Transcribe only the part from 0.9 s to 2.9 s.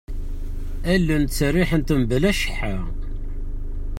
Allen ttseriḥent-d mebla cceḥḥa.